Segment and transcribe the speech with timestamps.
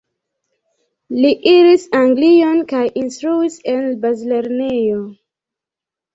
[1.19, 4.99] Li iris Anglion kaj instruis en bazlernejo.